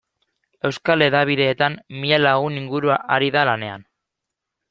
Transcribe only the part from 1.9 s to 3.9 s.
mila lagun inguru ari da lanean.